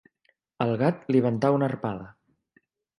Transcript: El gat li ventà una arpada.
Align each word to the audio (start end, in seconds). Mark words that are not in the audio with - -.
El 0.65 0.73
gat 0.83 1.05
li 1.15 1.23
ventà 1.27 1.55
una 1.59 1.71
arpada. 1.71 2.13